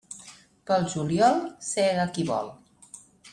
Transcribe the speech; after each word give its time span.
Pel 0.69 0.87
juliol, 0.93 1.37
sega 1.67 2.07
qui 2.17 2.27
vol. 2.31 2.51